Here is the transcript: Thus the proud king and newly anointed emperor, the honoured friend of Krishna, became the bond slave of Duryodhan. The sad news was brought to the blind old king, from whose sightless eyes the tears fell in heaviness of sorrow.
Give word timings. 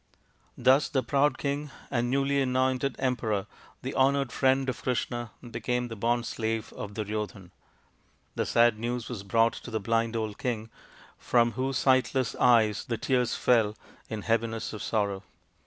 Thus 0.57 0.89
the 0.89 1.03
proud 1.03 1.37
king 1.37 1.69
and 1.91 2.09
newly 2.09 2.41
anointed 2.41 2.95
emperor, 2.97 3.45
the 3.83 3.93
honoured 3.93 4.31
friend 4.31 4.67
of 4.67 4.81
Krishna, 4.81 5.29
became 5.51 5.89
the 5.89 5.95
bond 5.95 6.25
slave 6.25 6.73
of 6.73 6.95
Duryodhan. 6.95 7.51
The 8.33 8.47
sad 8.47 8.79
news 8.79 9.09
was 9.09 9.21
brought 9.21 9.53
to 9.53 9.69
the 9.69 9.79
blind 9.79 10.15
old 10.15 10.39
king, 10.39 10.71
from 11.19 11.51
whose 11.51 11.77
sightless 11.77 12.33
eyes 12.37 12.85
the 12.85 12.97
tears 12.97 13.35
fell 13.35 13.75
in 14.09 14.23
heaviness 14.23 14.73
of 14.73 14.81
sorrow. 14.81 15.21